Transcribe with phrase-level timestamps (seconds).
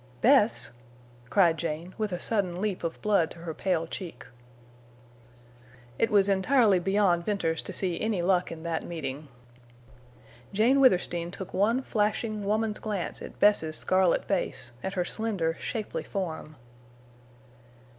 [0.19, 0.71] "Bess!"
[1.29, 4.25] cried Jane, with a sudden leap of blood to her pale cheek.
[5.99, 9.27] It was entirely beyond Venters to see any luck in that meeting.
[10.53, 16.01] Jane Withersteen took one flashing, woman's glance at Bess's scarlet face, at her slender, shapely
[16.01, 16.55] form.